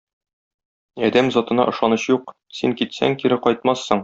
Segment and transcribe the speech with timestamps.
[1.09, 3.99] Адәм затына ышаныч юк, син китсәң, кире кайтмассың.